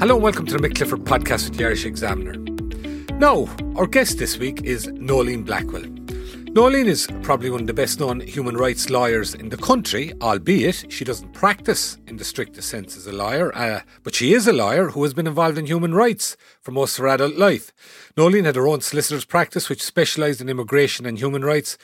[0.00, 2.32] Hello and welcome to the Mick Clifford podcast with the Irish Examiner.
[3.18, 3.46] Now,
[3.76, 5.84] our guest this week is Noeline Blackwell.
[6.52, 10.90] Noeline is probably one of the best known human rights lawyers in the country, albeit
[10.90, 14.54] she doesn't practice in the strictest sense as a lawyer, uh, but she is a
[14.54, 17.70] lawyer who has been involved in human rights for most of her adult life.
[18.16, 21.76] Noeline had her own solicitor's practice, which specialised in immigration and human rights,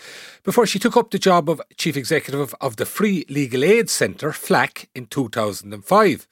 [0.42, 4.32] before she took up the job of Chief Executive of the Free Legal Aid Centre,
[4.32, 6.26] FLAC, in 2005.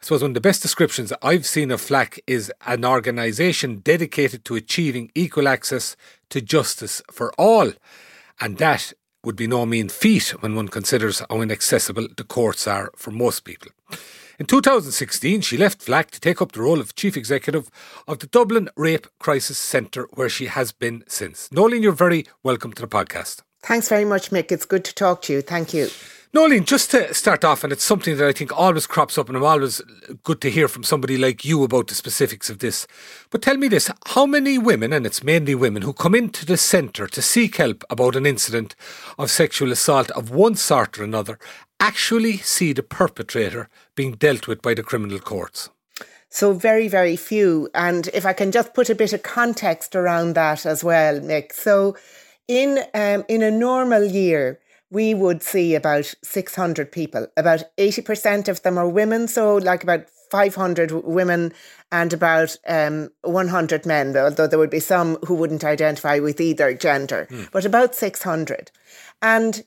[0.00, 4.46] I suppose one of the best descriptions I've seen of FLAC is an organisation dedicated
[4.46, 5.94] to achieving equal access
[6.30, 7.72] to justice for all.
[8.40, 12.90] And that would be no mean feat when one considers how inaccessible the courts are
[12.96, 13.72] for most people.
[14.38, 17.70] In 2016, she left FLAC to take up the role of Chief Executive
[18.08, 21.52] of the Dublin Rape Crisis Centre, where she has been since.
[21.52, 23.42] Noeline, you're very welcome to the podcast.
[23.62, 24.50] Thanks very much, Mick.
[24.50, 25.42] It's good to talk to you.
[25.42, 25.90] Thank you.
[26.32, 29.36] Noeline, just to start off, and it's something that I think always crops up, and
[29.36, 29.82] I'm always
[30.22, 32.86] good to hear from somebody like you about the specifics of this.
[33.30, 36.56] But tell me this how many women, and it's mainly women, who come into the
[36.56, 38.76] centre to seek help about an incident
[39.18, 41.36] of sexual assault of one sort or another
[41.80, 45.68] actually see the perpetrator being dealt with by the criminal courts?
[46.28, 47.68] So very, very few.
[47.74, 51.52] And if I can just put a bit of context around that as well, Nick.
[51.54, 51.96] So
[52.46, 57.26] in um, in a normal year, we would see about 600 people.
[57.36, 61.52] About 80% of them are women, so like about 500 women
[61.92, 66.74] and about um, 100 men, although there would be some who wouldn't identify with either
[66.74, 67.50] gender, mm.
[67.50, 68.70] but about 600.
[69.22, 69.64] And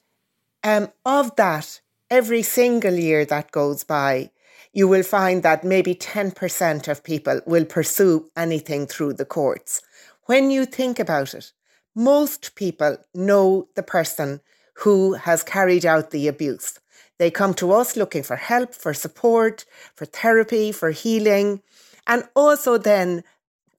[0.64, 4.32] um, of that, every single year that goes by,
[4.72, 9.82] you will find that maybe 10% of people will pursue anything through the courts.
[10.26, 11.52] When you think about it,
[11.96, 14.42] most people know the person
[14.76, 16.80] who has carried out the abuse.
[17.20, 21.62] They come to us looking for help, for support, for therapy, for healing.
[22.08, 23.24] And also, then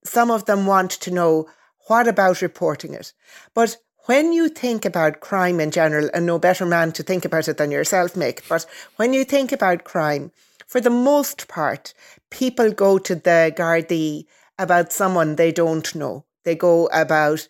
[0.05, 1.49] some of them want to know
[1.87, 3.12] what about reporting it.
[3.55, 7.49] But when you think about crime in general, and no better man to think about
[7.49, 8.66] it than yourself, Mick, but
[8.97, 10.31] when you think about crime,
[10.66, 11.94] for the most part,
[12.31, 14.26] people go to the Gardaí
[14.59, 16.25] about someone they don't know.
[16.44, 17.49] They go about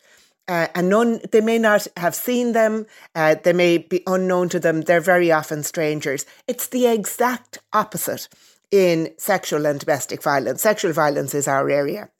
[0.48, 4.60] uh, and none, they may not have seen them, uh, they may be unknown to
[4.60, 6.26] them, they're very often strangers.
[6.46, 8.28] It's the exact opposite
[8.70, 10.62] in sexual and domestic violence.
[10.62, 12.10] Sexual violence is our area.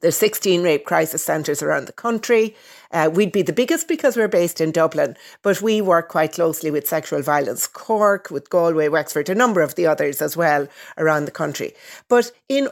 [0.00, 2.56] There's 16 rape crisis centres around the country.
[2.90, 6.70] Uh, we'd be the biggest because we're based in Dublin, but we work quite closely
[6.70, 11.24] with Sexual Violence Cork, with Galway, Wexford, a number of the others as well around
[11.24, 11.74] the country.
[12.08, 12.68] But in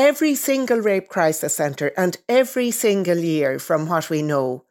[0.00, 4.64] every single rape crisis centre and every single year, from what we know,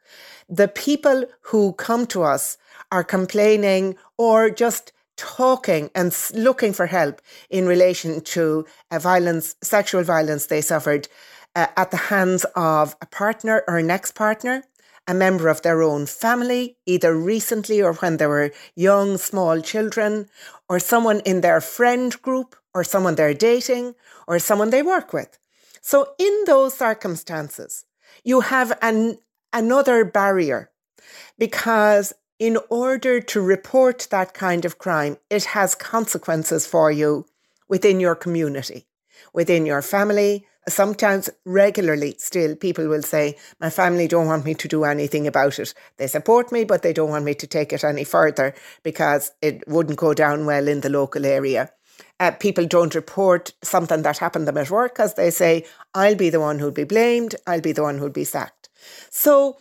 [0.50, 2.58] the people who come to us
[2.92, 10.48] are complaining or just talking and looking for help in relation to violence, sexual violence
[10.48, 11.08] they suffered
[11.56, 14.64] uh, at the hands of a partner or an ex partner,
[15.08, 20.28] a member of their own family, either recently or when they were young, small children,
[20.68, 23.96] or someone in their friend group, or someone they're dating,
[24.28, 25.40] or someone they work with.
[25.82, 27.86] So, in those circumstances,
[28.24, 29.18] you have an,
[29.54, 30.72] another barrier
[31.38, 37.26] because in order to report that kind of crime, it has consequences for you
[37.68, 38.88] within your community,
[39.34, 40.46] within your family.
[40.68, 45.60] Sometimes regularly still people will say, My family don't want me to do anything about
[45.60, 45.74] it.
[45.98, 48.54] They support me, but they don't want me to take it any further
[48.84, 51.72] because it wouldn't go down well in the local area
[52.20, 56.30] uh, people don't report something that happened them at work because they say, I'll be
[56.30, 58.70] the one who'll be blamed, I'll be the one who'll be sacked.
[59.10, 59.58] So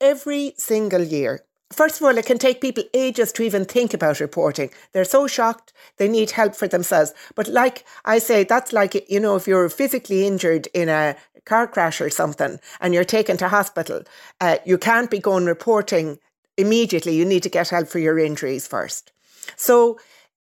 [0.00, 4.18] every single year, First of all, it can take people ages to even think about
[4.18, 4.70] reporting.
[4.92, 7.14] They're so shocked, they need help for themselves.
[7.36, 11.68] But, like I say, that's like, you know, if you're physically injured in a car
[11.68, 14.02] crash or something and you're taken to hospital,
[14.40, 16.18] uh, you can't be going reporting
[16.56, 17.14] immediately.
[17.14, 19.12] You need to get help for your injuries first.
[19.54, 20.00] So,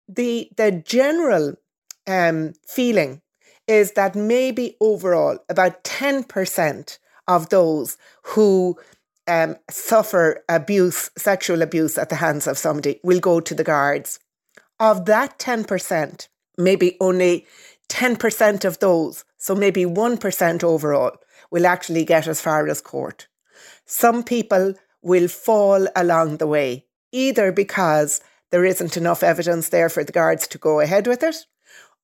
[0.09, 1.55] the the general
[2.07, 3.21] um, feeling
[3.67, 8.79] is that maybe overall about 10% of those who
[9.27, 14.19] um, suffer abuse, sexual abuse at the hands of somebody will go to the guards.
[14.81, 17.47] Of that 10%, maybe only
[17.91, 21.13] 10% of those, so maybe 1% overall,
[21.51, 23.29] will actually get as far as court.
[23.85, 30.05] Some people will fall along the way, either because there isn't enough evidence there for
[30.05, 31.37] the guards to go ahead with it,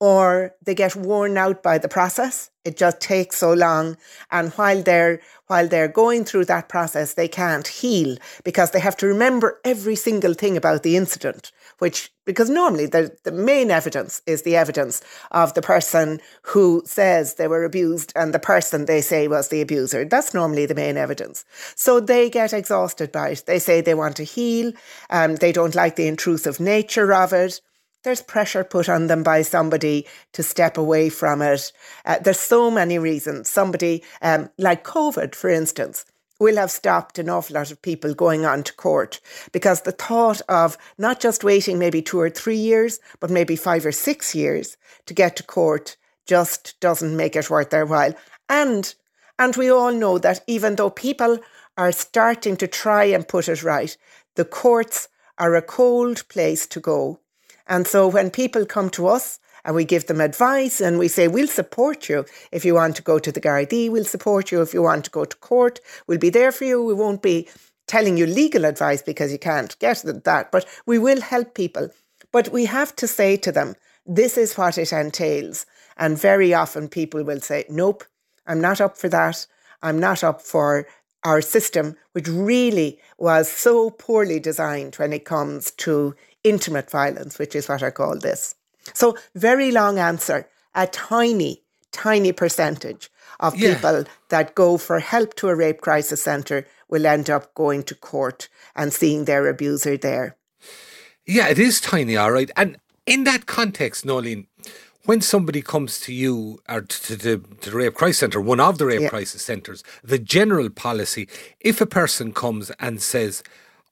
[0.05, 2.51] or they get worn out by the process.
[2.63, 3.97] It just takes so long.
[4.31, 8.99] And while they're while they're going through that process, they can't heal because they have
[8.99, 14.21] to remember every single thing about the incident, which because normally the, the main evidence
[14.27, 19.01] is the evidence of the person who says they were abused and the person they
[19.01, 20.05] say was the abuser.
[20.05, 21.47] That's normally the main evidence.
[21.77, 23.45] So they get exhausted by it.
[23.47, 24.73] They say they want to heal,
[25.09, 27.63] um, they don't like the intrusive nature of it
[28.05, 31.73] there's pressure put on them by somebody to step away from it.
[32.05, 33.49] Uh, there's so many reasons.
[33.49, 36.05] Somebody, um, like COVID, for instance,
[36.39, 39.21] will have stopped an awful lot of people going on to court
[39.53, 43.87] because the thought of not just waiting maybe two or three years, but maybe five
[43.87, 45.97] or six years to get to court
[46.27, 48.15] just doesn't make it worth their while.
[48.49, 48.95] And
[49.39, 51.39] and we all know that even though people
[51.77, 53.97] are starting to try and put it right,
[54.37, 55.09] the courts
[55.39, 57.19] are a cold place to go.
[57.67, 61.29] And so when people come to us and we give them advice and we say,
[61.29, 64.75] we'll support you if you want to go to the Gardaí, we'll support you if
[64.75, 66.85] you want to go to court, we'll be there for you.
[66.85, 67.49] We won't be
[67.87, 71.89] telling you legal advice because you can't get that, but we will help people.
[72.33, 73.75] But we have to say to them,
[74.07, 75.67] this is what it entails.
[75.97, 78.05] And very often people will say, nope,
[78.47, 79.47] I'm not up for that.
[79.83, 80.87] I'm not up for
[81.23, 87.57] our system, which really was so poorly designed when it comes to intimate violence, which
[87.57, 88.55] is what I call this.
[88.93, 90.49] So, very long answer.
[90.75, 91.63] A tiny,
[91.93, 93.11] tiny percentage
[93.41, 93.75] of yeah.
[93.75, 97.95] people that go for help to a rape crisis centre will end up going to
[97.95, 100.37] court and seeing their abuser there.
[101.27, 102.51] Yeah, it is tiny, all right.
[102.57, 104.47] And in that context, Noeline,
[105.05, 108.79] when somebody comes to you or to, to, to the rape crisis centre, one of
[108.79, 109.09] the rape yeah.
[109.09, 111.29] crisis centres, the general policy,
[111.61, 113.43] if a person comes and says,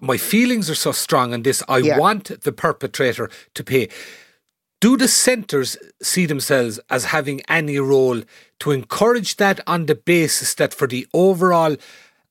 [0.02, 1.62] my feelings are so strong on this.
[1.68, 1.98] I yeah.
[1.98, 3.88] want the perpetrator to pay.
[4.80, 8.22] Do the centres see themselves as having any role
[8.58, 11.76] to encourage that on the basis that for the overall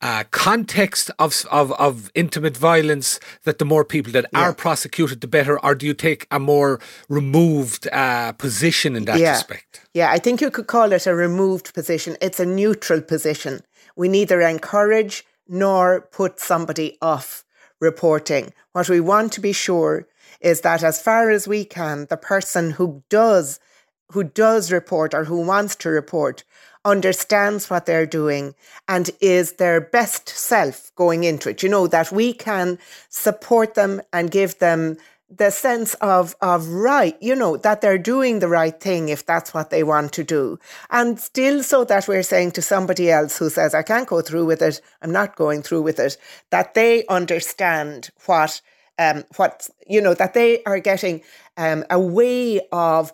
[0.02, 4.40] uh, context of, of of intimate violence that the more people that yeah.
[4.40, 5.64] are prosecuted, the better?
[5.64, 9.34] Or do you take a more removed uh, position in that yeah.
[9.34, 9.82] respect?
[9.94, 12.18] Yeah, I think you could call it a removed position.
[12.20, 13.62] It's a neutral position.
[13.96, 17.46] We neither encourage nor put somebody off
[17.82, 18.54] reporting.
[18.72, 20.08] What we want to be sure
[20.40, 23.60] is that as far as we can, the person who does
[24.12, 26.44] who does report or who wants to report
[26.84, 28.54] understands what they're doing
[28.88, 31.64] and is their best self going into it.
[31.64, 32.78] You know, that we can
[33.10, 34.98] support them and give them
[35.36, 39.54] the sense of of right, you know, that they're doing the right thing if that's
[39.54, 40.60] what they want to do.
[40.90, 44.46] And still so that we're saying to somebody else who says, I can't go through
[44.46, 46.18] with it, I'm not going through with it,
[46.50, 48.62] that they understand what
[49.00, 51.22] um, what you know that they are getting
[51.58, 53.14] um, a way of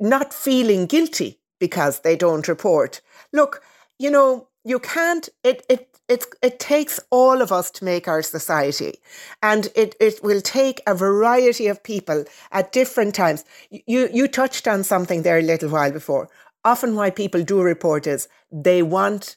[0.00, 3.00] not feeling guilty because they don't report.
[3.32, 3.62] Look,
[3.98, 5.28] you know, you can't.
[5.44, 8.98] It it it, it takes all of us to make our society.
[9.42, 13.44] And it, it will take a variety of people at different times.
[13.70, 16.28] You, you touched on something there a little while before.
[16.64, 19.36] Often, why people do report is they want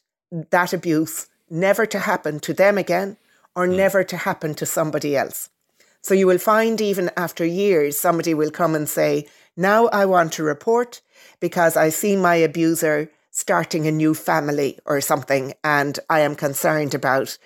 [0.52, 3.18] that abuse never to happen to them again
[3.56, 3.76] or mm.
[3.76, 5.50] never to happen to somebody else.
[6.02, 10.34] So you will find even after years, somebody will come and say, Now I want
[10.34, 11.02] to report
[11.40, 16.96] because I see my abuser starting a new family or something, and I am concerned
[16.96, 17.38] about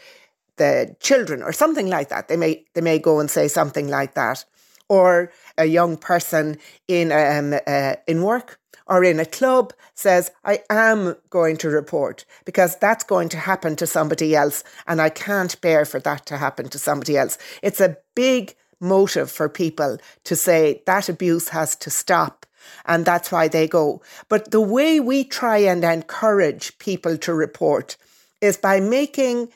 [0.57, 2.27] the children or something like that.
[2.27, 4.45] They may they may go and say something like that,
[4.87, 10.59] or a young person in um, uh, in work or in a club says, "I
[10.69, 15.59] am going to report because that's going to happen to somebody else, and I can't
[15.59, 20.35] bear for that to happen to somebody else." It's a big motive for people to
[20.35, 22.45] say that abuse has to stop
[22.85, 24.01] and that's why they go.
[24.27, 27.97] But the way we try and encourage people to report
[28.41, 29.49] is by making,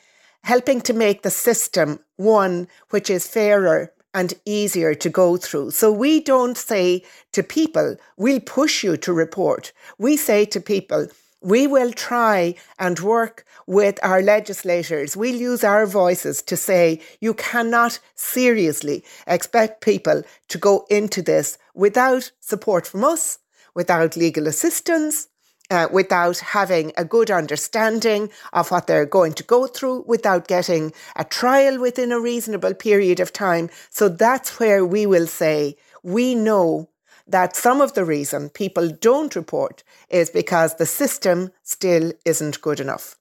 [0.44, 5.72] helping to make the system one which is fairer and easier to go through.
[5.72, 9.72] So we don't say to people, we'll push you to report.
[9.98, 11.08] We say to people,
[11.42, 15.18] we will try and work with our legislators.
[15.18, 21.58] We'll use our voices to say you cannot seriously expect people to go into this
[21.74, 23.40] without support from us,
[23.76, 25.28] without legal assistance,
[25.70, 30.94] uh, without having a good understanding of what they're going to go through, without getting
[31.16, 33.70] a trial within a reasonable period of time.
[33.90, 36.90] So that's where we will say we know
[37.26, 42.80] that some of the reason people don't report is because the system still isn't good
[42.80, 43.16] enough.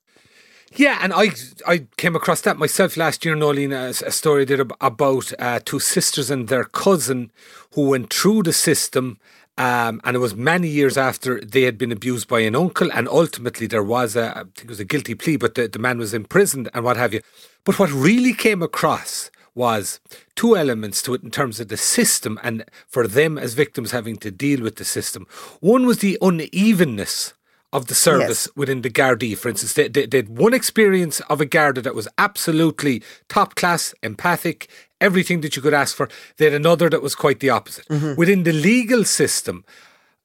[0.75, 1.31] Yeah, and I
[1.67, 5.79] I came across that myself last year, Noeline, a, a story there about uh, two
[5.79, 7.31] sisters and their cousin
[7.75, 9.19] who went through the system
[9.57, 13.07] um, and it was many years after they had been abused by an uncle, and
[13.07, 15.99] ultimately there was a, I think it was a guilty plea, but the, the man
[15.99, 17.21] was imprisoned and what have you.
[17.63, 19.99] But what really came across was
[20.35, 24.15] two elements to it in terms of the system and for them as victims having
[24.17, 25.27] to deal with the system.
[25.59, 27.35] One was the unevenness
[27.73, 28.55] of the service yes.
[28.55, 29.35] within the Gardaí.
[29.35, 33.55] For instance, they, they, they, had one experience of a Garda that was absolutely top
[33.55, 34.69] class, empathic,
[35.01, 36.07] everything that you could ask for.
[36.37, 37.87] They had another that was quite the opposite.
[37.87, 38.15] Mm-hmm.
[38.15, 39.65] Within the legal system,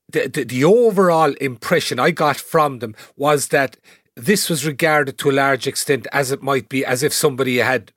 [0.07, 3.77] the, the, the overall impression I got from them was that
[4.15, 7.91] this was regarded to a large extent as it might be as if somebody had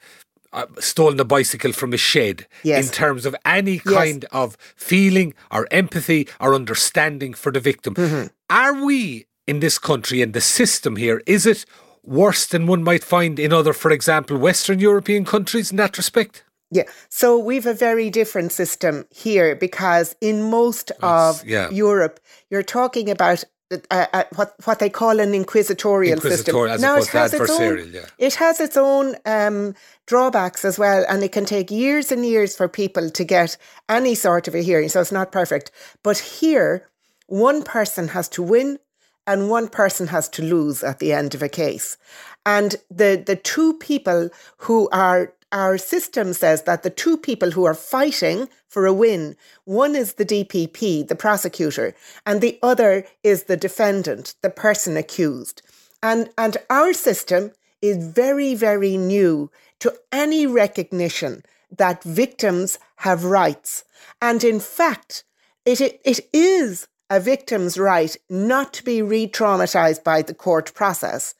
[0.54, 2.86] uh, stolen a bicycle from a shed yes.
[2.86, 4.32] in terms of any kind yes.
[4.32, 7.94] of feeling or empathy or understanding for the victim.
[7.94, 8.26] Mm-hmm.
[8.48, 11.64] Are we in this country and the system here, is it
[12.02, 16.44] worse than one might find in other, for example, Western European countries in that respect?
[16.70, 21.68] Yeah, so we've a very different system here because in most of yeah.
[21.68, 22.18] Europe,
[22.48, 23.44] you're talking about
[23.90, 26.90] uh, uh, what what they call an inquisitorial, inquisitorial system.
[26.90, 28.06] now it has its own, yeah.
[28.18, 29.74] it has its own um,
[30.06, 33.56] drawbacks as well, and it can take years and years for people to get
[33.88, 34.88] any sort of a hearing.
[34.88, 35.70] So it's not perfect,
[36.02, 36.88] but here
[37.26, 38.78] one person has to win
[39.26, 41.96] and one person has to lose at the end of a case.
[42.44, 47.64] And the, the two people who are, our system says that the two people who
[47.64, 51.94] are fighting for a win, one is the DPP, the prosecutor,
[52.26, 55.62] and the other is the defendant, the person accused.
[56.02, 59.50] And, and our system is very, very new
[59.80, 61.44] to any recognition
[61.76, 63.84] that victims have rights.
[64.20, 65.24] And in fact,
[65.64, 70.72] it, it, it is a victim's right not to be re traumatized by the court
[70.72, 71.34] process.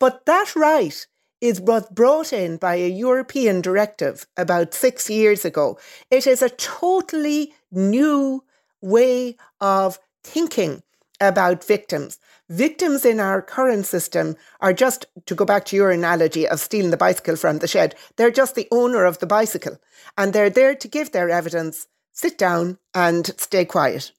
[0.00, 1.06] But that right
[1.42, 5.78] is brought in by a European directive about six years ago.
[6.10, 8.42] It is a totally new
[8.80, 10.82] way of thinking
[11.20, 12.18] about victims.
[12.48, 16.90] Victims in our current system are just, to go back to your analogy of stealing
[16.90, 19.76] the bicycle from the shed, they're just the owner of the bicycle
[20.16, 24.12] and they're there to give their evidence, sit down and stay quiet.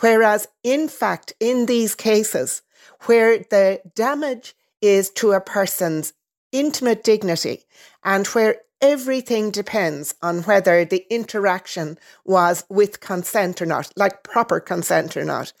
[0.00, 2.62] Whereas, in fact, in these cases
[3.02, 6.12] where the damage is to a person's
[6.52, 7.64] intimate dignity
[8.04, 14.60] and where everything depends on whether the interaction was with consent or not, like proper
[14.60, 15.52] consent or not,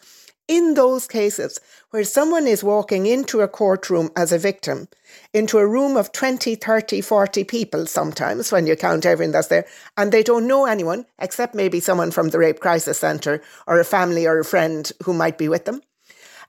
[0.48, 1.58] in those cases
[1.90, 4.88] where someone is walking into a courtroom as a victim,
[5.32, 9.66] into a room of 20, 30, 40 people sometimes when you count everyone that's there,
[9.96, 13.84] and they don't know anyone except maybe someone from the Rape Crisis Centre or a
[13.84, 15.80] family or a friend who might be with them.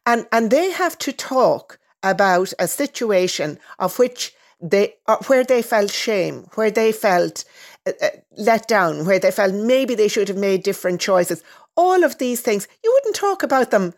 [0.05, 4.95] And, and they have to talk about a situation of which they,
[5.27, 7.43] where they felt shame, where they felt
[7.85, 11.43] uh, uh, let down, where they felt maybe they should have made different choices,
[11.77, 13.93] all of these things, you wouldn't talk about them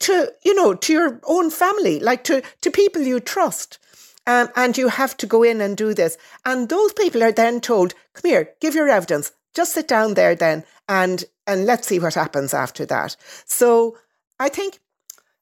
[0.00, 3.78] to, you know, to your own family, like to, to people you trust.
[4.26, 6.18] Um, and you have to go in and do this.
[6.44, 9.32] And those people are then told, come here, give your evidence.
[9.54, 13.16] Just sit down there then and and let's see what happens after that.
[13.46, 13.96] So
[14.38, 14.80] I think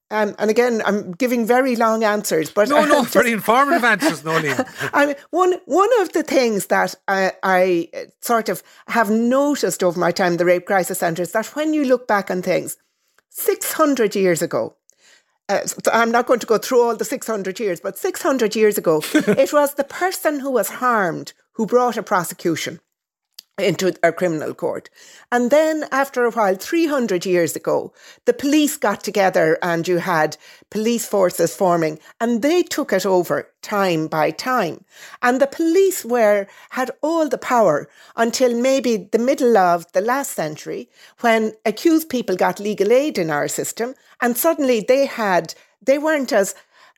[0.09, 4.23] um, and again, I'm giving very long answers, but no, no, just, very informative answers,
[4.23, 4.65] Noeline.
[4.93, 7.89] I mean, one one of the things that I, I,
[8.21, 11.73] sort of have noticed over my time in the rape crisis centre is that when
[11.73, 12.77] you look back on things,
[13.29, 14.77] 600 years ago,
[15.49, 18.77] uh, so I'm not going to go through all the 600 years, but 600 years
[18.77, 22.79] ago, it was the person who was harmed who brought a prosecution
[23.57, 24.87] into a criminal court.
[25.31, 27.91] And then after a while, 300 years ago,
[28.25, 30.37] the police got together and you had
[30.69, 34.85] police forces forming and they took it over time by time.
[35.23, 40.33] And the police were, had all the power until maybe the middle of the last
[40.33, 40.87] century
[41.21, 46.31] when accused people got legal aid in our system and suddenly they had, they weren't
[46.31, 46.53] as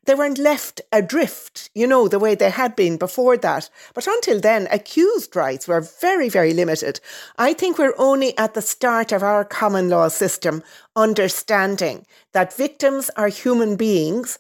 [0.10, 3.70] they weren't left adrift, you know, the way they had been before that.
[3.94, 7.00] But until then, accused rights were very, very limited.
[7.38, 10.64] I think we're only at the start of our common law system
[10.96, 14.40] understanding that victims are human beings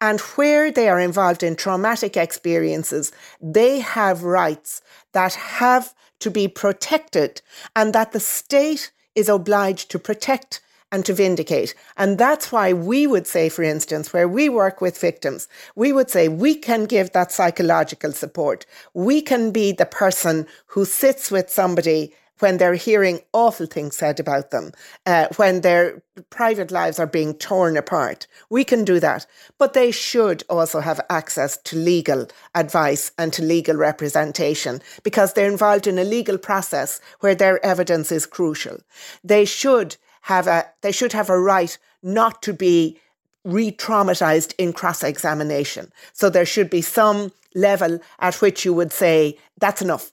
[0.00, 3.10] and where they are involved in traumatic experiences,
[3.42, 4.82] they have rights
[5.14, 7.42] that have to be protected
[7.74, 10.60] and that the state is obliged to protect
[10.90, 11.74] and to vindicate.
[11.96, 16.10] And that's why we would say, for instance, where we work with victims, we would
[16.10, 18.64] say we can give that psychological support.
[18.94, 24.20] We can be the person who sits with somebody when they're hearing awful things said
[24.20, 24.72] about them,
[25.06, 28.26] uh, when their private lives are being torn apart.
[28.50, 29.26] We can do that.
[29.58, 35.50] But they should also have access to legal advice and to legal representation because they're
[35.50, 38.78] involved in a legal process where their evidence is crucial.
[39.24, 39.96] They should
[40.28, 42.98] have a, they should have a right not to be
[43.44, 45.92] re-traumatized in cross-examination.
[46.12, 50.12] So there should be some level at which you would say, that's enough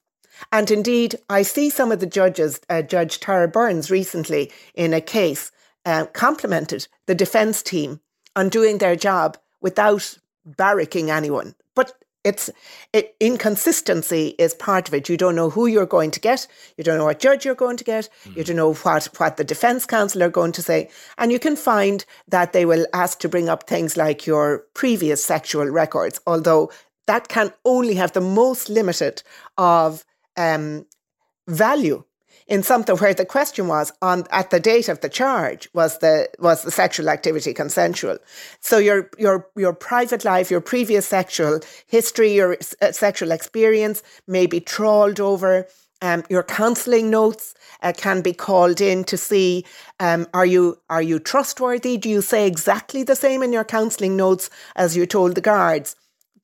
[0.51, 5.01] and indeed, I see some of the judges, uh, Judge Tara Burns recently in a
[5.01, 5.51] case,
[5.86, 8.00] uh, complimented the defence team
[8.36, 10.17] on doing their job without
[10.48, 11.55] barracking anyone.
[11.74, 11.93] But
[12.25, 12.50] it's
[12.91, 15.08] it, inconsistency is part of it.
[15.08, 16.48] You don't know who you're going to get.
[16.75, 18.10] You don't know what judge you're going to get.
[18.25, 18.38] Mm.
[18.38, 21.55] You don't know what what the defence counsel are going to say, and you can
[21.55, 26.20] find that they will ask to bring up things like your previous sexual records.
[26.25, 26.72] Although
[27.08, 29.22] that can only have the most limited
[29.58, 30.03] of
[30.36, 30.86] um,
[31.48, 32.03] value
[32.47, 36.29] in something where the question was on at the date of the charge was the
[36.39, 38.17] was the sexual activity consensual.
[38.59, 44.45] So your your your private life your previous sexual history your uh, sexual experience may
[44.45, 45.67] be trawled over.
[46.01, 49.65] Um, your counselling notes uh, can be called in to see
[49.99, 51.97] um, are you are you trustworthy?
[51.97, 55.95] Do you say exactly the same in your counselling notes as you told the guards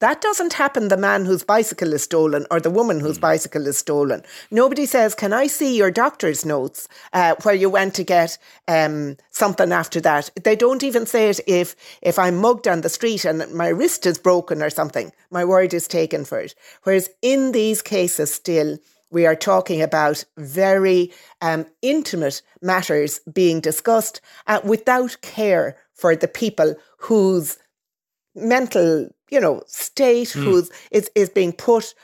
[0.01, 3.21] that doesn't happen the man whose bicycle is stolen or the woman whose mm.
[3.21, 4.23] bicycle is stolen.
[4.49, 9.15] Nobody says, Can I see your doctor's notes uh, where you went to get um,
[9.29, 10.31] something after that?
[10.43, 14.05] They don't even say it if, if I'm mugged on the street and my wrist
[14.07, 15.11] is broken or something.
[15.29, 16.55] My word is taken for it.
[16.83, 18.79] Whereas in these cases, still,
[19.11, 26.27] we are talking about very um, intimate matters being discussed uh, without care for the
[26.27, 27.59] people whose
[28.35, 30.43] mental you know, state mm.
[30.43, 31.95] who's is is being put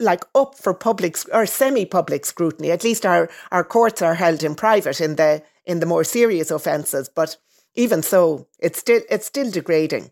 [0.00, 2.70] like up for public or semi-public scrutiny.
[2.70, 6.50] At least our our courts are held in private in the in the more serious
[6.50, 7.36] offences, but
[7.74, 10.10] even so, it's still it's still degrading.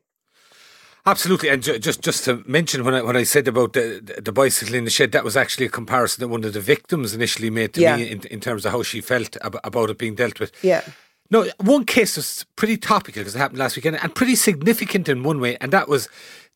[1.07, 4.33] Absolutely, and ju- just just to mention when I when I said about the the
[4.33, 7.49] bicycle in the shed, that was actually a comparison that one of the victims initially
[7.49, 7.97] made to yeah.
[7.97, 10.53] me in, in terms of how she felt ab- about it being dealt with.
[10.63, 10.83] Yeah.
[11.31, 15.23] No, one case was pretty topical because it happened last weekend and pretty significant in
[15.23, 16.09] one way, and that was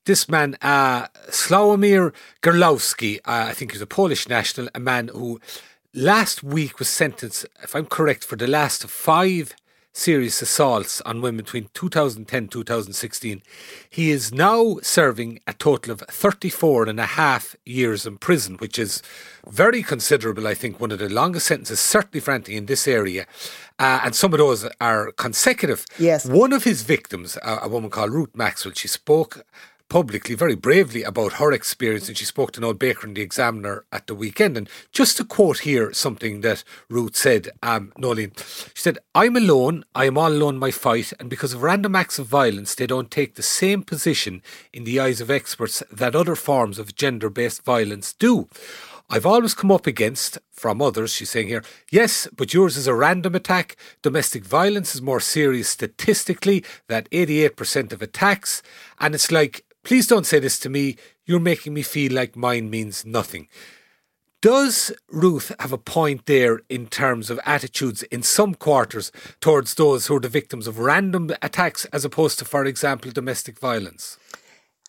[0.04, 5.40] this man, uh, Sławomir Gerlowski, uh, I think he's a Polish national, a man who
[5.94, 9.54] last week was sentenced, if I'm correct, for the last five
[9.92, 13.42] serious assaults on women between 2010 2016.
[13.88, 18.78] He is now serving a total of 34 and a half years in prison, which
[18.78, 19.02] is
[19.46, 20.46] very considerable.
[20.46, 23.26] I think one of the longest sentences, certainly for anything in this area.
[23.78, 25.84] Uh, and some of those are consecutive.
[25.98, 26.24] Yes.
[26.24, 29.44] One of his victims, a, a woman called Ruth Maxwell, she spoke
[29.92, 33.84] publicly very bravely about her experience and she spoke to Noel Baker in the Examiner
[33.92, 34.56] at the weekend.
[34.56, 38.32] And just to quote here something that Ruth said, um, Noeline,
[38.72, 41.94] she said, I'm alone, I am all alone in my fight, and because of random
[41.94, 44.40] acts of violence, they don't take the same position
[44.72, 48.48] in the eyes of experts that other forms of gender based violence do.
[49.10, 52.94] I've always come up against, from others, she's saying here, yes, but yours is a
[52.94, 53.76] random attack.
[54.00, 58.62] Domestic violence is more serious statistically, that 88% of attacks.
[58.98, 60.96] And it's like, Please don't say this to me.
[61.24, 63.48] You're making me feel like mine means nothing.
[64.40, 70.06] Does Ruth have a point there in terms of attitudes in some quarters towards those
[70.06, 74.18] who are the victims of random attacks as opposed to, for example, domestic violence?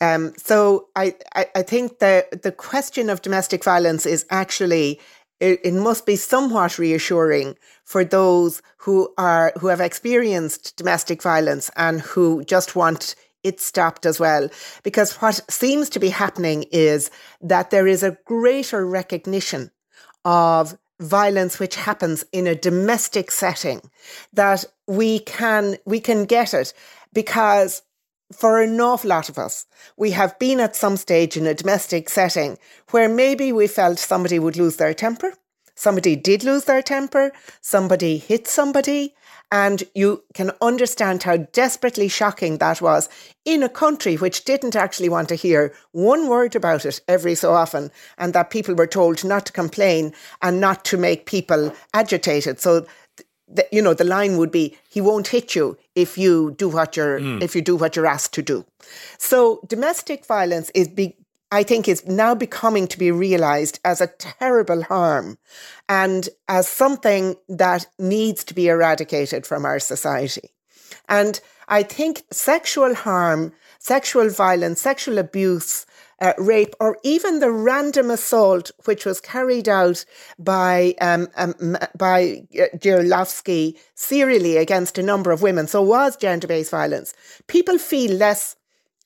[0.02, 5.00] Um, so I, I, I think the the question of domestic violence is actually
[5.40, 11.70] it, it must be somewhat reassuring for those who are who have experienced domestic violence
[11.76, 14.50] and who just want it stopped as well.
[14.84, 19.72] Because what seems to be happening is that there is a greater recognition
[20.26, 23.82] of violence which happens in a domestic setting
[24.32, 26.74] that we can we can get it
[27.14, 27.82] because
[28.32, 29.66] for an awful lot of us
[29.98, 32.58] we have been at some stage in a domestic setting
[32.92, 35.34] where maybe we felt somebody would lose their temper
[35.76, 39.14] somebody did lose their temper somebody hit somebody
[39.54, 43.08] and you can understand how desperately shocking that was
[43.46, 47.54] in a country which didn't actually want to hear one word about it every so
[47.54, 50.12] often, and that people were told not to complain
[50.42, 52.60] and not to make people agitated.
[52.60, 52.88] So,
[53.48, 56.98] the, you know, the line would be, "He won't hit you if you do what
[56.98, 57.44] you're mm.
[57.44, 58.66] if you do what you're asked to do."
[59.20, 61.16] So, domestic violence is be,
[61.54, 65.38] I think is now becoming to be realized as a terrible harm
[65.88, 70.50] and as something that needs to be eradicated from our society.
[71.08, 75.86] And I think sexual harm, sexual violence, sexual abuse,
[76.20, 80.06] uh, rape, or even the random assault which was carried out
[80.40, 83.26] by um, um, by uh,
[83.94, 87.14] serially against a number of women, so was gender-based violence.
[87.46, 88.56] People feel less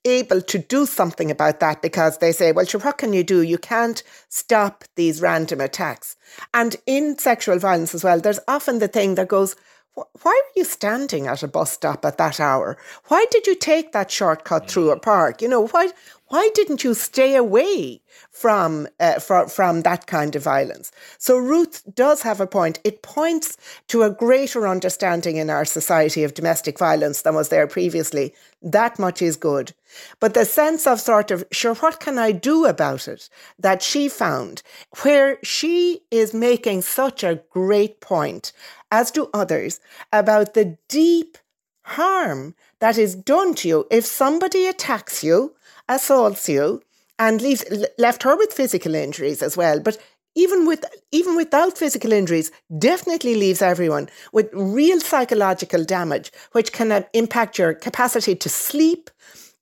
[0.07, 3.41] able to do something about that because they say, well, sure, what can you do?
[3.41, 6.15] You can't stop these random attacks.
[6.53, 9.55] And in sexual violence as well, there's often the thing that goes,
[9.93, 12.77] why were you standing at a bus stop at that hour?
[13.07, 14.97] Why did you take that shortcut through mm.
[14.97, 15.41] a park?
[15.41, 15.89] You know, why
[16.29, 20.91] why didn't you stay away from, uh, from, from that kind of violence?
[21.17, 22.79] So Ruth does have a point.
[22.83, 27.67] It points to a greater understanding in our society of domestic violence than was there
[27.67, 28.33] previously.
[28.61, 29.73] That much is good.
[30.19, 34.09] But the sense of sort of, sure, what can I do about it that she
[34.09, 34.63] found,
[35.03, 38.51] where she is making such a great point,
[38.91, 39.79] as do others,
[40.11, 41.37] about the deep
[41.83, 45.55] harm that is done to you if somebody attacks you
[45.89, 46.81] assaults you
[47.19, 47.65] and leaves
[47.97, 49.79] left her with physical injuries as well.
[49.79, 49.97] But
[50.35, 56.91] even with even without physical injuries, definitely leaves everyone with real psychological damage, which can
[56.91, 59.09] uh, impact your capacity to sleep,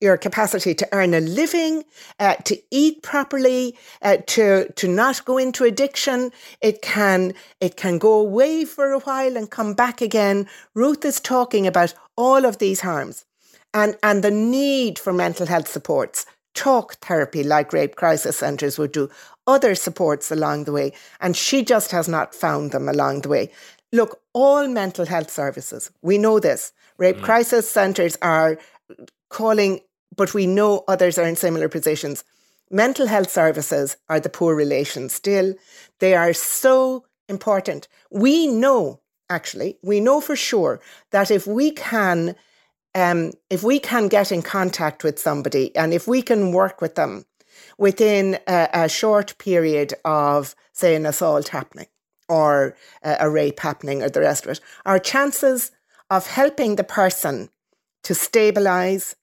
[0.02, 1.86] your capacity to earn a living,
[2.20, 6.32] uh, to eat properly, uh, to to not go into addiction.
[6.60, 10.46] It can it can go away for a while and come back again.
[10.74, 13.26] Ruth is talking about all of these harms
[13.76, 18.94] and, and the need for mental health supports, talk therapy like rape crisis centres would
[18.94, 19.10] do,
[19.46, 20.94] other supports along the way.
[21.20, 23.52] And she just has not found them along the way.
[23.92, 26.72] Look, all mental health services, we know this.
[26.98, 27.24] Rape mm.
[27.24, 28.58] crisis centres are
[29.30, 29.82] calling,
[30.16, 32.24] but we know others are in similar positions.
[32.72, 35.54] Mental health services are the poor relations still.
[36.00, 37.90] They are so important.
[38.10, 40.80] We know, actually, we know for sure
[41.12, 42.36] that if we can
[42.96, 46.96] um, if we can get in contact with somebody and if we can work with
[46.96, 47.26] them
[47.78, 51.88] within a, a short period of, say, an assault happening
[52.30, 55.72] or a, a rape happening or the rest of it, our chances
[56.10, 57.50] of helping the person
[58.04, 59.16] to stabilize,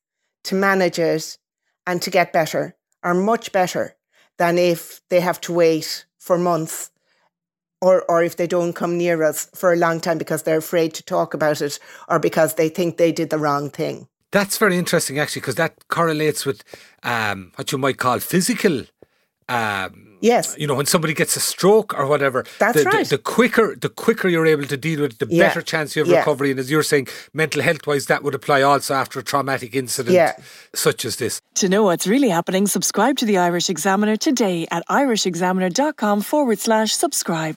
[0.45, 1.39] to manage it,
[1.87, 3.97] and to get better are much better
[4.39, 6.92] than if they have to wait for months
[7.83, 10.95] or, or if they don't come near us for a long time because they're afraid
[10.95, 14.07] to talk about it or because they think they did the wrong thing.
[14.31, 16.63] That's very interesting, actually, because that correlates with
[17.03, 18.85] um, what you might call physical.
[19.49, 22.47] Um, yes, you know when somebody gets a stroke or whatever.
[22.59, 23.05] That's the, right.
[23.05, 25.49] The, the, quicker, the quicker you're able to deal with, it, the yeah.
[25.49, 26.21] better chance you have yeah.
[26.21, 26.53] recovery.
[26.53, 30.15] And as you're saying, mental health wise, that would apply also after a traumatic incident
[30.15, 30.37] yeah.
[30.73, 31.43] such as this.
[31.57, 36.95] To know what's really happening, subscribe to the Irish Examiner today at irishexaminer.com forward slash
[36.95, 37.57] subscribe.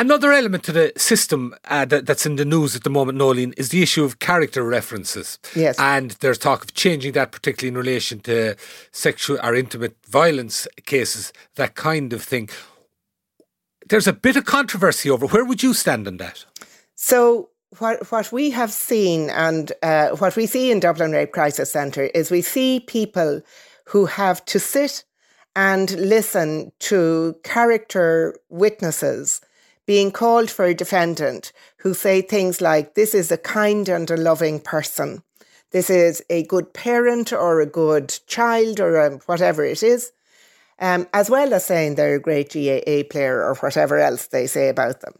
[0.00, 3.52] Another element to the system uh, that, that's in the news at the moment, Noeline,
[3.56, 5.40] is the issue of character references.
[5.56, 5.76] Yes.
[5.76, 8.54] And there's talk of changing that, particularly in relation to
[8.92, 12.48] sexual or intimate violence cases, that kind of thing.
[13.88, 15.26] There's a bit of controversy over.
[15.26, 16.44] Where would you stand on that?
[16.94, 17.48] So,
[17.80, 22.04] what what we have seen and uh, what we see in Dublin Rape Crisis Centre
[22.04, 23.42] is we see people
[23.86, 25.04] who have to sit
[25.56, 29.40] and listen to character witnesses
[29.88, 34.18] being called for a defendant who say things like, This is a kind and a
[34.18, 35.22] loving person.
[35.70, 40.12] This is a good parent or a good child or a, whatever it is,
[40.78, 44.68] um, as well as saying they're a great GAA player or whatever else they say
[44.68, 45.14] about them.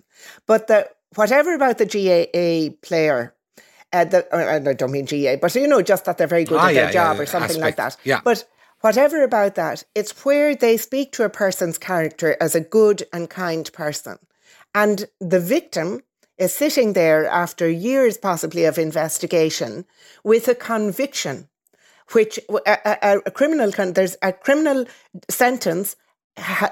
[0.46, 3.34] But the, whatever about the GAA player,
[3.94, 6.66] uh, the, I don't mean GA, but you know, just that they're very good ah,
[6.66, 7.62] at yeah, their job yeah, or something aspect.
[7.62, 7.96] like that.
[8.04, 8.20] Yeah.
[8.22, 8.44] But
[8.82, 13.30] whatever about that, it's where they speak to a person's character as a good and
[13.30, 14.18] kind person.
[14.74, 16.02] And the victim
[16.36, 19.84] is sitting there after years, possibly, of investigation
[20.22, 21.48] with a conviction,
[22.12, 24.86] which a, a, a criminal, there's a criminal
[25.28, 25.96] sentence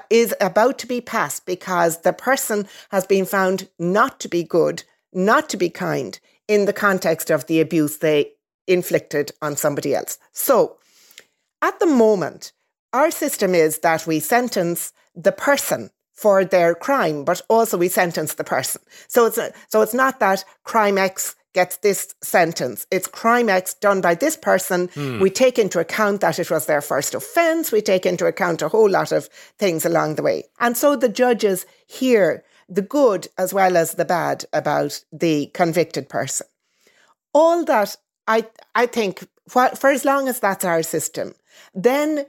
[0.09, 4.83] is about to be passed because the person has been found not to be good,
[5.13, 8.31] not to be kind, in the context of the abuse they
[8.67, 10.17] inflicted on somebody else.
[10.31, 10.77] So,
[11.61, 12.53] at the moment,
[12.93, 18.33] our system is that we sentence the person for their crime, but also we sentence
[18.33, 18.81] the person.
[19.07, 22.87] So it's a, so it's not that crime X gets this sentence.
[22.91, 24.87] It's crime X done by this person.
[24.89, 25.21] Mm.
[25.21, 27.71] We take into account that it was their first offence.
[27.71, 29.27] We take into account a whole lot of
[29.59, 30.45] things along the way.
[30.59, 36.09] And so the judges hear the good as well as the bad about the convicted
[36.09, 36.47] person.
[37.33, 37.95] All that
[38.27, 41.33] I I think for as long as that's our system,
[41.73, 42.25] then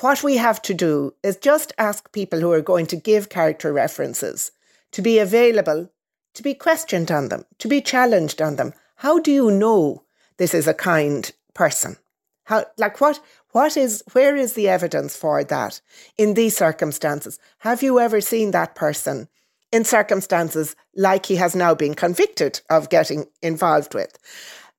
[0.00, 3.72] what we have to do is just ask people who are going to give character
[3.72, 4.52] references
[4.92, 5.90] to be available,
[6.34, 8.72] to be questioned on them, to be challenged on them.
[8.96, 10.04] How do you know
[10.36, 11.96] this is a kind person?
[12.44, 15.80] How, like what, what is, where is the evidence for that
[16.16, 17.38] in these circumstances?
[17.58, 19.28] Have you ever seen that person
[19.72, 24.18] in circumstances like he has now been convicted of getting involved with?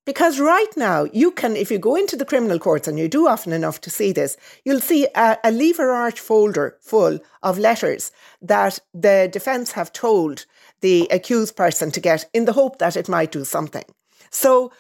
[0.06, 3.28] Because right now, you can, if you go into the criminal courts, and you do
[3.28, 8.12] often enough to see this, you'll see a, a lever arch folder full of letters
[8.42, 10.46] that the defence have told
[10.82, 13.86] the accused person to get in the hope that it might do something.
[14.30, 14.72] So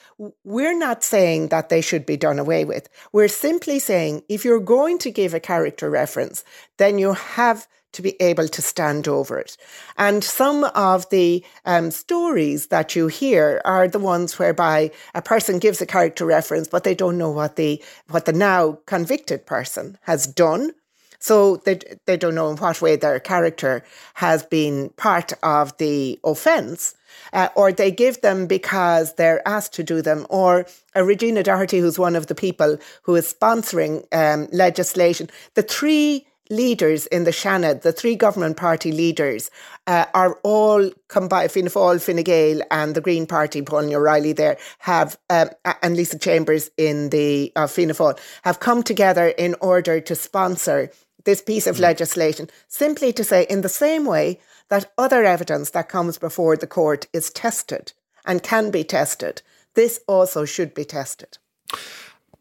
[0.43, 2.89] we're not saying that they should be done away with.
[3.11, 6.43] We're simply saying if you're going to give a character reference,
[6.77, 9.57] then you have to be able to stand over it.
[9.97, 15.59] And some of the um, stories that you hear are the ones whereby a person
[15.59, 19.97] gives a character reference, but they don't know what the what the now convicted person
[20.01, 20.71] has done.
[21.19, 23.83] So they they don't know in what way their character
[24.15, 26.95] has been part of the offence.
[27.33, 31.79] Uh, or they give them because they're asked to do them, or a Regina Doherty,
[31.79, 35.29] who's one of the people who is sponsoring um, legislation.
[35.55, 39.49] The three leaders in the Seanad, the three government party leaders,
[39.87, 44.57] uh, are all combined, Fianna Fáil, Fine Gael and the Green Party, Pauline O'Reilly there,
[44.79, 45.49] have, um,
[45.81, 50.91] and Lisa Chambers in the uh, Fianna Fáil, have come together in order to sponsor
[51.23, 51.81] this piece of mm.
[51.81, 56.67] legislation, simply to say, in the same way that other evidence that comes before the
[56.67, 57.93] court is tested
[58.25, 59.41] and can be tested,
[59.73, 61.37] this also should be tested.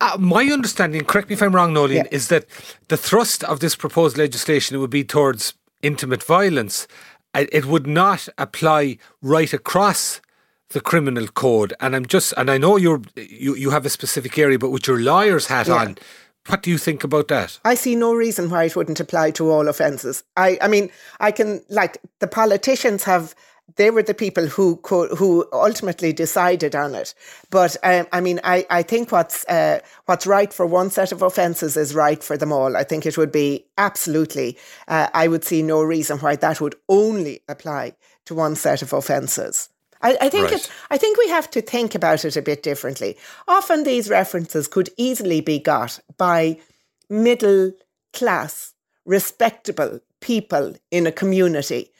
[0.01, 2.09] Uh, my understanding, correct me if I'm wrong, Noeline, yeah.
[2.11, 2.47] is that
[2.89, 6.87] the thrust of this proposed legislation would be towards intimate violence.
[7.35, 10.21] It would not apply right across
[10.71, 11.73] the criminal code.
[11.81, 14.87] And I'm just, and I know you're you, you have a specific area, but with
[14.87, 15.75] your lawyer's hat yeah.
[15.75, 15.99] on,
[16.49, 17.59] what do you think about that?
[17.65, 20.23] I see no reason why it wouldn't apply to all offences.
[20.37, 23.35] I, I mean, I can like the politicians have
[23.77, 27.15] they were the people who could, who ultimately decided on it.
[27.51, 31.23] But um, I mean, I, I think what's uh, what's right for one set of
[31.23, 32.77] offences is right for them all.
[32.77, 34.59] I think it would be absolutely.
[34.87, 37.95] Uh, I would see no reason why that would only apply
[38.27, 39.69] to one set of offences.
[40.03, 40.71] I, I think right.
[40.91, 43.17] I think we have to think about it a bit differently.
[43.49, 46.59] Often these references could easily be got by
[47.09, 47.73] middle
[48.13, 48.75] class,
[49.07, 51.91] respectable people in a community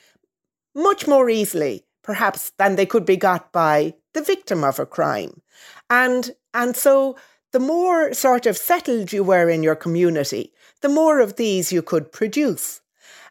[0.75, 5.41] much more easily, perhaps, than they could be got by the victim of a crime.
[5.89, 7.15] And, and so
[7.51, 11.81] the more sort of settled you were in your community, the more of these you
[11.81, 12.81] could produce.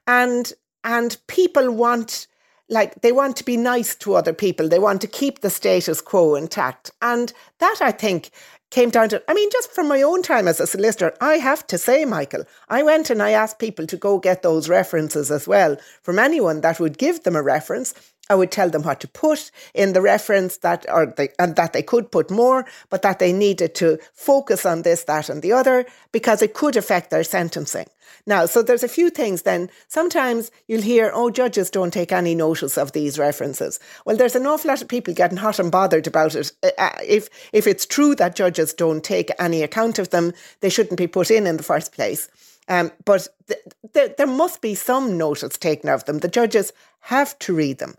[0.06, 0.52] And,
[0.82, 2.26] and people want,
[2.68, 4.68] like, they want to be nice to other people.
[4.68, 6.90] They want to keep the status quo intact.
[7.02, 8.30] And that, I think,
[8.70, 11.66] came down to, I mean, just from my own time as a solicitor, I have
[11.68, 15.46] to say, Michael, I went and I asked people to go get those references as
[15.46, 17.94] well from anyone that would give them a reference.
[18.30, 21.74] I would tell them what to put in the reference that, or they, and that
[21.74, 25.52] they could put more, but that they needed to focus on this, that, and the
[25.52, 27.86] other because it could affect their sentencing.
[28.26, 29.68] Now, so there's a few things then.
[29.88, 33.78] Sometimes you'll hear, oh, judges don't take any notice of these references.
[34.06, 36.50] Well, there's an awful lot of people getting hot and bothered about it.
[36.62, 40.70] Uh, uh if, if it's true that judges don't take any account of them, they
[40.70, 42.28] shouldn't be put in in the first place.
[42.66, 43.60] Um, but th-
[43.92, 46.18] th- there must be some notice taken of them.
[46.18, 46.72] The judges
[47.04, 47.94] have to read them.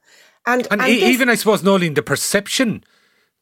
[0.45, 2.83] And, and, and e- this, even, I suppose, Noeline, the perception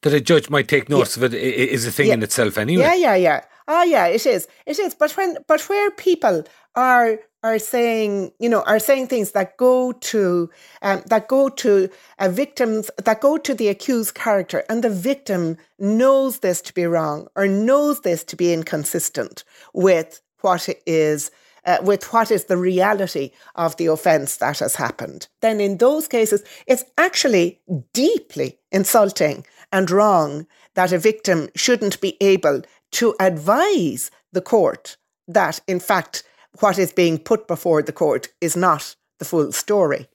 [0.02, 2.58] that a judge might take notice yeah, of it is a thing yeah, in itself
[2.58, 2.84] anyway.
[2.84, 3.44] Yeah, yeah, yeah.
[3.66, 4.46] Ah, yeah, it is.
[4.66, 4.94] It is.
[4.94, 9.92] But when, but where people are are saying, you know, are saying things that go
[9.92, 10.50] to
[10.82, 15.56] um, that go to a victim's that go to the accused character, and the victim
[15.78, 21.30] knows this to be wrong or knows this to be inconsistent with what is
[21.66, 25.28] uh, with what is the reality of the offence that has happened.
[25.40, 27.60] Then, in those cases, it's actually
[27.92, 34.96] deeply insulting and wrong that a victim shouldn't be able to advise the court
[35.28, 36.22] that, in fact,
[36.60, 40.08] what is being put before the court is not the full story.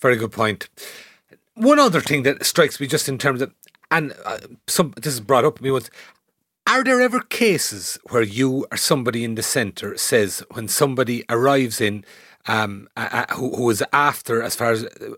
[0.00, 0.68] Very good point.
[1.54, 3.54] one other thing that strikes me just in terms of,
[3.90, 5.90] and uh, some this is brought up to me once.
[6.66, 11.80] Are there ever cases where you or somebody in the centre says when somebody arrives
[11.80, 12.04] in
[12.46, 15.14] um, uh, who, who is after, as far as uh,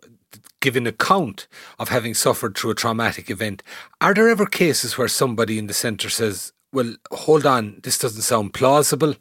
[0.61, 1.47] giving account
[1.79, 3.63] of having suffered through a traumatic event,
[4.01, 8.23] are there ever cases where somebody in the centre says, well, hold on, this doesn't
[8.23, 9.15] sound plausible?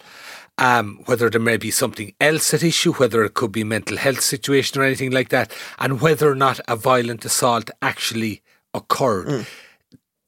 [0.58, 4.22] Um, whether there may be something else at issue, whether it could be mental health
[4.22, 8.42] situation or anything like that, and whether or not a violent assault actually
[8.74, 9.28] occurred.
[9.28, 9.48] Mm.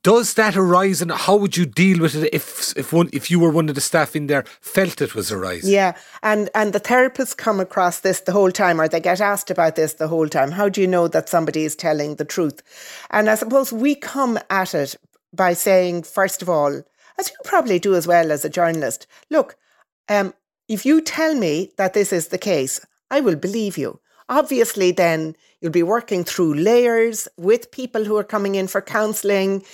[0.08, 3.42] Does that arise, and how would you deal with it if if one if you
[3.42, 5.74] were one of the staff in there felt it was arising?
[5.74, 9.52] Yeah, and and the therapists come across this the whole time, or they get asked
[9.52, 10.52] about this the whole time.
[10.52, 12.64] How do you know that somebody is telling the truth?
[13.12, 14.96] And I suppose we come at it
[15.34, 16.82] by saying, first of all,
[17.20, 19.58] as you probably do as well as a journalist, look,
[20.08, 20.34] um,
[20.70, 22.80] if you tell me that this is the case,
[23.12, 24.00] I will believe you.
[24.30, 29.66] Obviously, then you'll be working through layers with people who are coming in for counselling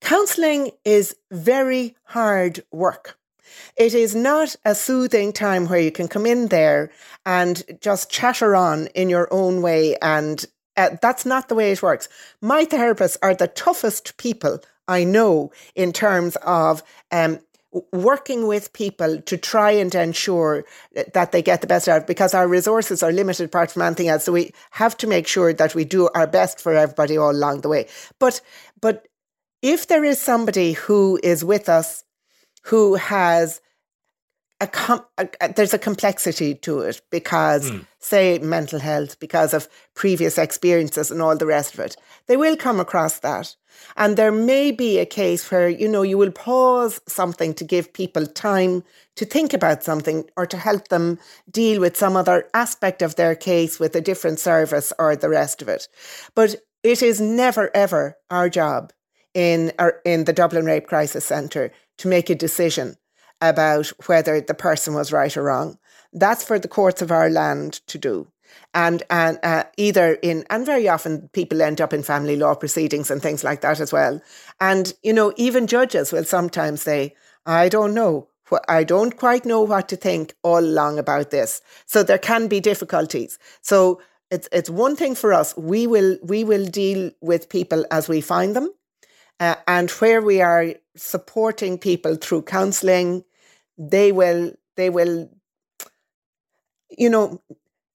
[0.00, 3.18] Counselling is very hard work.
[3.76, 6.90] It is not a soothing time where you can come in there
[7.24, 9.96] and just chatter on in your own way.
[10.02, 10.44] And
[10.76, 12.08] uh, that's not the way it works.
[12.40, 17.40] My therapists are the toughest people I know in terms of um,
[17.92, 20.64] working with people to try and ensure
[21.14, 24.08] that they get the best out of because our resources are limited apart from anything
[24.08, 24.24] else.
[24.24, 27.62] So we have to make sure that we do our best for everybody all along
[27.62, 27.88] the way.
[28.18, 28.40] But
[28.80, 29.06] but
[29.62, 32.04] if there is somebody who is with us
[32.62, 33.60] who has
[34.60, 37.86] a, com- a, a, there's a complexity to it because mm.
[37.98, 42.56] say mental health because of previous experiences and all the rest of it they will
[42.56, 43.54] come across that
[43.96, 47.92] and there may be a case where you know you will pause something to give
[47.92, 48.82] people time
[49.14, 51.18] to think about something or to help them
[51.50, 55.60] deal with some other aspect of their case with a different service or the rest
[55.60, 55.86] of it
[56.34, 58.90] but it is never ever our job
[59.36, 59.70] in
[60.06, 62.96] in the Dublin Rape Crisis Centre to make a decision
[63.42, 65.78] about whether the person was right or wrong.
[66.12, 68.28] That's for the courts of our land to do.
[68.72, 73.10] And and uh, either in and very often people end up in family law proceedings
[73.10, 74.22] and things like that as well.
[74.58, 78.28] And you know even judges will sometimes say, "I don't know,
[78.68, 82.60] I don't quite know what to think all along about this." So there can be
[82.60, 83.38] difficulties.
[83.60, 85.54] So it's it's one thing for us.
[85.58, 88.70] We will we will deal with people as we find them
[89.40, 93.24] uh, and where we are supporting people through counselling,
[93.78, 95.30] they will they will
[96.90, 97.42] you know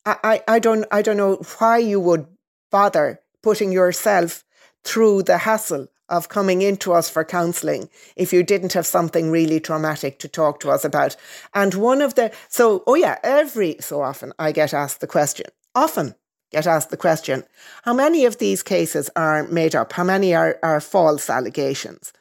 [0.05, 2.25] I, I don't I don't know why you would
[2.71, 4.43] bother putting yourself
[4.83, 9.59] through the hassle of coming into us for counselling if you didn't have something really
[9.59, 11.15] traumatic to talk to us about.
[11.53, 15.47] And one of the so oh yeah, every so often I get asked the question.
[15.73, 16.15] Often
[16.51, 17.43] get asked the question
[17.83, 19.93] how many of these cases are made up?
[19.93, 22.13] How many are, are false allegations?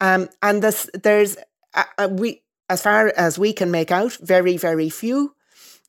[0.00, 1.36] Um, and this, there's,
[1.74, 5.34] uh, uh, we, as far as we can make out, very, very few.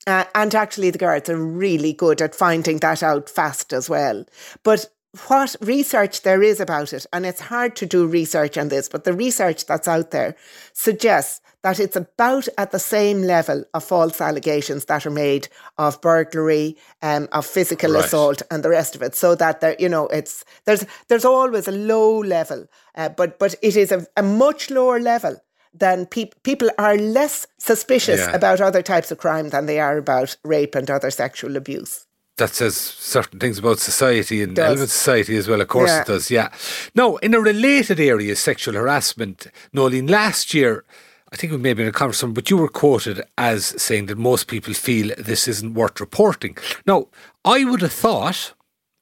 [0.06, 4.24] Uh, and actually, the guards are really good at finding that out fast as well.
[4.62, 4.86] But
[5.26, 9.04] what research there is about it, and it's hard to do research on this, but
[9.04, 10.36] the research that's out there
[10.72, 16.00] suggests that it's about at the same level of false allegations that are made of
[16.00, 18.04] burglary, um, of physical right.
[18.04, 19.16] assault, and the rest of it.
[19.16, 23.56] So that there, you know, it's there's there's always a low level, uh, but but
[23.62, 25.36] it is a, a much lower level
[25.74, 28.34] than pe- people are less suspicious yeah.
[28.34, 32.54] about other types of crime than they are about rape and other sexual abuse that
[32.54, 35.60] says certain things about society and element society as well.
[35.60, 36.00] Of course, yeah.
[36.00, 36.30] it does.
[36.30, 36.52] Yeah.
[36.94, 40.84] Now, in a related area, sexual harassment, Noeline, last year
[41.32, 44.06] I think we may have been in a conversation, but you were quoted as saying
[44.06, 46.56] that most people feel this isn't worth reporting.
[46.86, 47.06] Now,
[47.44, 48.52] I would have thought,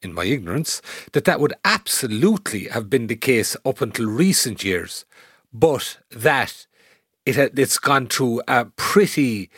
[0.02, 5.06] in my ignorance, that that would absolutely have been the case up until recent years,
[5.54, 6.66] but that
[7.24, 9.48] it it's gone through a pretty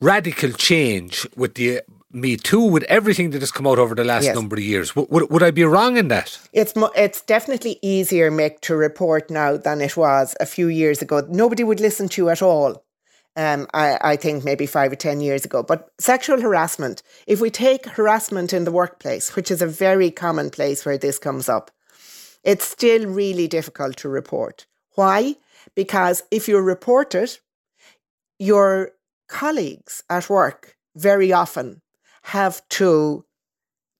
[0.00, 1.82] radical change with the
[2.14, 4.34] me Too with everything that has come out over the last yes.
[4.34, 4.90] number of years.
[4.90, 6.38] W- would, would I be wrong in that?
[6.52, 11.02] It's mo- it's definitely easier, Mick, to report now than it was a few years
[11.02, 11.26] ago.
[11.28, 12.84] Nobody would listen to you at all.
[13.36, 15.64] Um, I, I think maybe five or 10 years ago.
[15.64, 20.50] But sexual harassment, if we take harassment in the workplace, which is a very common
[20.50, 21.72] place where this comes up,
[22.44, 24.66] it's still really difficult to report.
[24.94, 25.34] Why?
[25.74, 27.40] Because if you report it,
[28.38, 28.92] your
[29.28, 31.80] colleagues at work very often
[32.24, 33.24] have to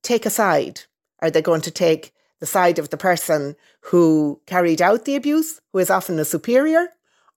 [0.03, 0.81] take a side?
[1.21, 5.61] Are they going to take the side of the person who carried out the abuse,
[5.73, 6.89] who is often a superior,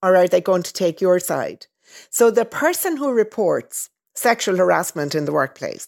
[0.01, 1.67] or are they going to take your side?
[2.09, 5.87] So the person who reports sexual harassment in the workplace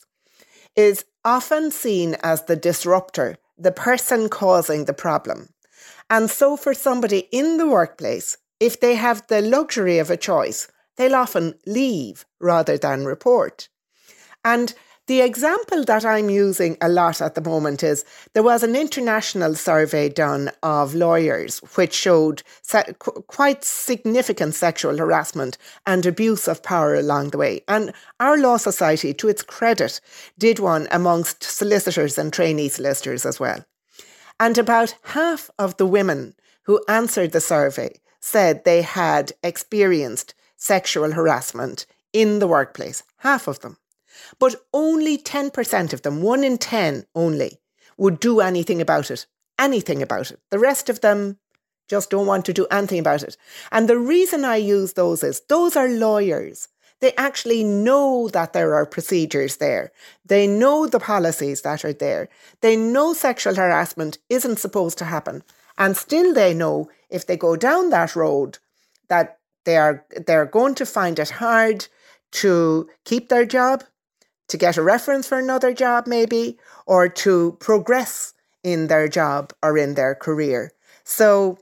[0.76, 5.50] is often seen as the disruptor, the person causing the problem.
[6.10, 10.68] And so, for somebody in the workplace, if they have the luxury of a choice,
[10.98, 13.70] they'll often leave rather than report.
[14.44, 14.74] And
[15.10, 19.56] the example that I'm using a lot at the moment is there was an international
[19.56, 22.94] survey done of lawyers which showed se-
[23.26, 25.58] quite significant sexual harassment
[25.88, 27.64] and abuse of power along the way.
[27.68, 30.00] And our Law Society, to its credit,
[30.38, 33.66] did one amongst solicitors and trainee solicitors as well.
[34.40, 36.36] And about half of the women
[36.66, 43.02] who answered the survey said they had experienced sexual harassment in the workplace.
[43.18, 43.78] Half of them.
[44.40, 47.60] But only 10% of them, one in 10 only,
[47.98, 49.26] would do anything about it.
[49.60, 50.40] Anything about it.
[50.52, 51.38] The rest of them
[51.90, 53.36] just don't want to do anything about it.
[53.72, 56.68] And the reason I use those is those are lawyers.
[57.02, 59.92] They actually know that there are procedures there.
[60.26, 62.30] They know the policies that are there.
[62.62, 65.44] They know sexual harassment isn't supposed to happen.
[65.78, 68.60] And still they know if they go down that road
[69.08, 71.88] that they are they're going to find it hard
[72.32, 73.84] to keep their job,
[74.50, 78.34] to get a reference for another job, maybe, or to progress
[78.64, 80.72] in their job or in their career.
[81.04, 81.58] So,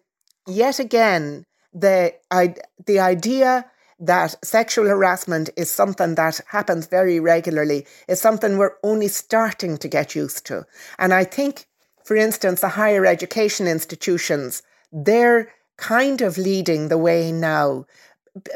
[0.48, 3.66] yet again, the, I, the idea
[4.00, 9.88] that sexual harassment is something that happens very regularly is something we're only starting to
[9.88, 10.66] get used to.
[11.00, 11.66] And I think,
[12.04, 14.62] for instance, the higher education institutions,
[14.92, 17.86] they're kind of leading the way now,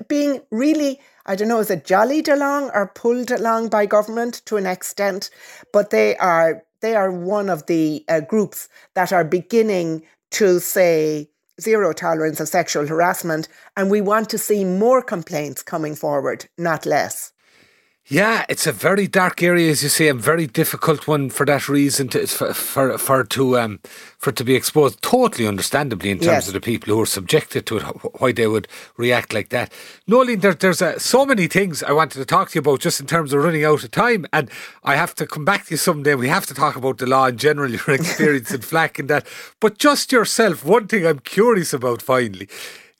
[0.07, 4.57] being really I don't know, is it jollied along or pulled along by government to
[4.57, 5.29] an extent?
[5.71, 11.29] But they are they are one of the uh, groups that are beginning to say
[11.59, 16.85] zero tolerance of sexual harassment, and we want to see more complaints coming forward, not
[16.85, 17.33] less.
[18.07, 21.69] Yeah, it's a very dark area, as you say, a very difficult one for that
[21.69, 23.79] reason to for for, for to um
[24.17, 25.01] for to be exposed.
[25.01, 26.47] Totally understandably, in terms yes.
[26.47, 27.83] of the people who are subjected to it,
[28.19, 29.71] why they would react like that.
[30.07, 32.99] Noeline, there, there's uh, so many things I wanted to talk to you about, just
[32.99, 34.49] in terms of running out of time, and
[34.83, 36.15] I have to come back to you someday.
[36.15, 39.27] We have to talk about the law in general, your experience in FLAC and that.
[39.59, 42.01] But just yourself, one thing I'm curious about.
[42.01, 42.49] Finally,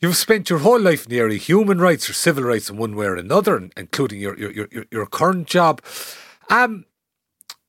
[0.02, 2.78] You've spent your whole life in the area of human rights or civil rights in
[2.78, 5.82] one way or another, including your your your, your current job.
[6.50, 6.86] Um,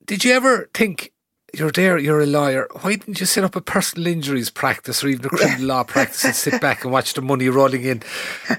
[0.06, 1.12] did you ever think
[1.52, 2.66] you're there, you're a lawyer.
[2.80, 6.24] Why didn't you set up a personal injuries practice or even a criminal law practice
[6.24, 8.02] and sit back and watch the money rolling in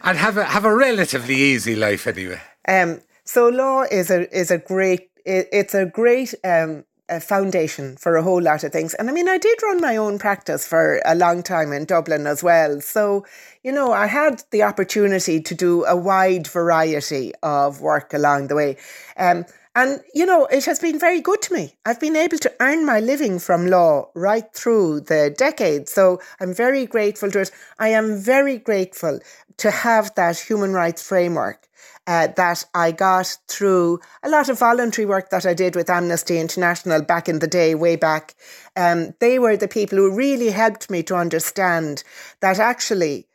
[0.03, 2.39] and have a have a relatively easy life anyway?
[2.67, 7.95] Um, so law is a is a great it, it's a great um, a foundation
[7.95, 8.93] for a whole lot of things.
[8.95, 12.27] And I mean, I did run my own practice for a long time in Dublin
[12.27, 12.81] as well.
[12.81, 13.25] So,
[13.63, 18.55] you know, I had the opportunity to do a wide variety of work along the
[18.55, 18.77] way.
[19.17, 19.45] Um,
[19.75, 21.73] and, you know, it has been very good to me.
[21.85, 25.91] I've been able to earn my living from law right through the decades.
[25.91, 27.51] So I'm very grateful to it.
[27.79, 29.19] I am very grateful
[29.57, 31.67] to have that human rights framework
[32.07, 36.39] uh, that I got through a lot of voluntary work that I did with Amnesty
[36.39, 38.35] International back in the day, way back.
[38.75, 42.03] Um, they were the people who really helped me to understand
[42.41, 43.27] that actually,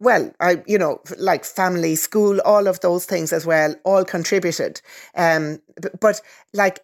[0.00, 4.80] well, I, you know, like family, school, all of those things as well, all contributed.
[5.14, 5.60] Um,
[6.00, 6.20] but
[6.52, 6.80] like,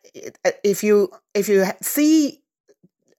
[0.63, 2.42] if you if you see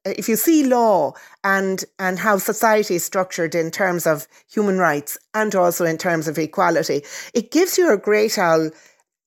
[0.04, 5.18] if you see law and and how society is structured in terms of human rights
[5.34, 7.02] and also in terms of equality,
[7.32, 8.38] it gives you a great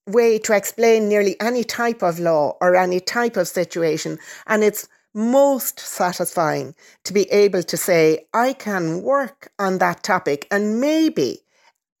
[0.06, 4.88] way to explain nearly any type of law or any type of situation, and it's
[5.14, 6.74] most satisfying
[7.04, 11.40] to be able to say, I can work on that topic and maybe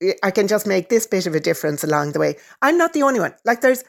[0.02, 2.36] eh, I can just make this bit of a difference along the way.
[2.62, 3.34] I'm not the only one.
[3.44, 3.84] Like there's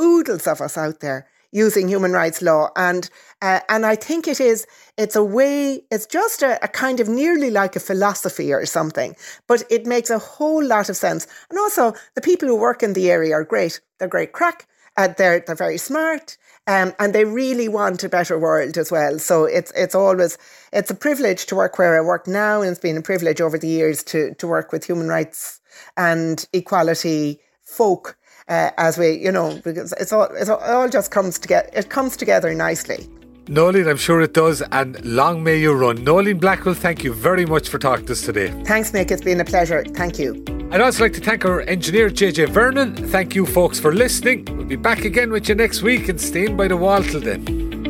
[0.00, 2.70] oodles of us out there using human rights law.
[2.76, 3.08] And
[3.42, 7.08] uh, and I think it is it's a way it's just a, a, kind of
[7.08, 11.26] nearly like a philosophy or something, but it makes a whole lot of sense.
[11.48, 13.80] And also the people who work in the area are great.
[13.98, 14.66] They're great crack.
[14.96, 16.36] Uh, they're they're very smart.
[16.66, 19.18] Um, and they really want a better world as well.
[19.18, 20.38] So it's it's always
[20.72, 23.58] it's a privilege to work where I work now, and it's been a privilege over
[23.58, 25.60] the years to to work with human rights
[25.96, 28.16] and equality folk
[28.50, 31.70] uh, as we, you know, because it's all, it's all, it all just comes together.
[31.72, 33.08] It comes together nicely.
[33.48, 36.04] Noeline, I'm sure it does, and long may you run.
[36.04, 38.50] Noeline Blackwell, thank you very much for talking to us today.
[38.64, 39.10] Thanks, Mick.
[39.10, 39.84] It's been a pleasure.
[39.84, 40.44] Thank you.
[40.70, 42.94] I'd also like to thank our engineer, JJ Vernon.
[42.94, 44.44] Thank you, folks, for listening.
[44.56, 47.89] We'll be back again with you next week and staying by the wall till then.